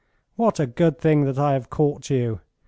"What 0.35 0.59
a 0.59 0.65
good 0.65 0.97
thing 0.97 1.25
that 1.25 1.37
I 1.37 1.53
have 1.53 1.69
caught 1.69 2.09
you. 2.09 2.39